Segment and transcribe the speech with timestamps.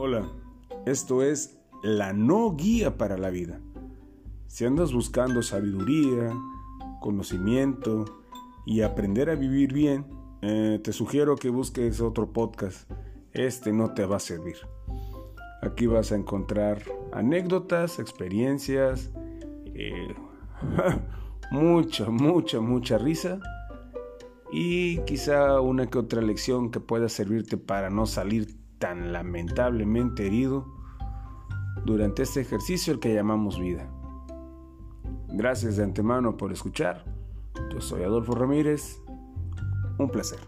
[0.00, 0.30] Hola,
[0.86, 3.58] esto es la no guía para la vida.
[4.46, 6.32] Si andas buscando sabiduría,
[7.00, 8.04] conocimiento
[8.64, 10.06] y aprender a vivir bien,
[10.40, 12.88] eh, te sugiero que busques otro podcast.
[13.32, 14.58] Este no te va a servir.
[15.62, 16.80] Aquí vas a encontrar
[17.10, 19.10] anécdotas, experiencias,
[19.74, 20.14] eh,
[21.50, 23.40] mucha, mucha, mucha risa
[24.52, 30.66] y quizá una que otra lección que pueda servirte para no salir tan lamentablemente herido
[31.84, 33.88] durante este ejercicio el que llamamos vida.
[35.28, 37.04] Gracias de antemano por escuchar.
[37.72, 39.02] Yo soy Adolfo Ramírez.
[39.98, 40.38] Un placer.